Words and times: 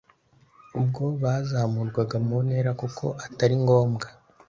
ubwo 0.79 1.03
bazamurwaga 1.21 2.17
mu 2.27 2.37
ntera 2.45 2.71
kuko 2.81 3.05
atari 3.25 3.55
ngombwa 3.63 4.07